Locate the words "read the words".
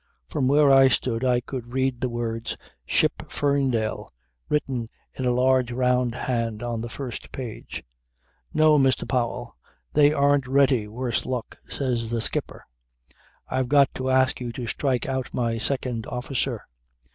1.73-2.57